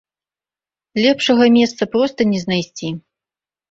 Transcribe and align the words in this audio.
Лепшага 1.03 1.45
месца 1.59 1.83
проста 1.95 2.19
не 2.35 2.39
знайсці. 2.49 2.87